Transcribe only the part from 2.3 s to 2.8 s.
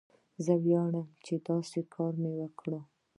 وکړ.